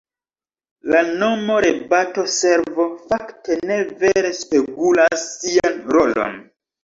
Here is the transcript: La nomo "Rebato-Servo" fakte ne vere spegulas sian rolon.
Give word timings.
La 0.93 1.01
nomo 1.23 1.57
"Rebato-Servo" 1.65 2.87
fakte 3.11 3.57
ne 3.71 3.77
vere 4.05 4.31
spegulas 4.41 5.27
sian 5.45 5.79
rolon. 5.97 6.35